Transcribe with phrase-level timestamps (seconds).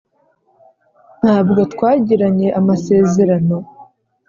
[1.21, 3.57] "ntabwo twagiranye amasezerano?"